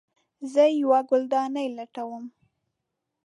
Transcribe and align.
زه 0.51 0.63
یوه 0.81 0.99
ګلدانۍ 1.09 1.67
لټوم 1.77 2.25